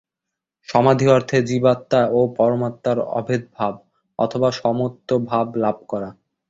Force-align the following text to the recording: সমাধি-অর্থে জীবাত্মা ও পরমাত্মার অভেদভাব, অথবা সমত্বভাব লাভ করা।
সমাধি-অর্থে 0.69 1.37
জীবাত্মা 1.43 2.01
ও 2.09 2.19
পরমাত্মার 2.37 2.97
অভেদভাব, 3.11 3.73
অথবা 4.19 4.49
সমত্বভাব 4.53 5.47
লাভ 5.55 5.77
করা। 5.87 6.09